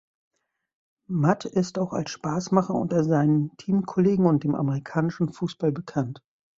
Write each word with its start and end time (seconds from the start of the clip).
Matt 1.11 1.45
ist 1.45 1.77
auch 1.77 1.93
als 1.93 2.09
Spaßmacher 2.09 2.73
unter 2.73 3.03
seinen 3.03 3.55
Teamkollegen 3.57 4.25
und 4.25 4.43
dem 4.43 4.55
amerikanischen 4.55 5.31
Fußball 5.31 5.71
bekannt. 5.71 6.23